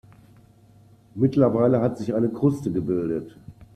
Mittlerweile 1.13 1.79
hat 1.79 1.99
sich 1.99 2.15
eine 2.15 2.29
Kruste 2.33 2.71
gebildet. 2.71 3.37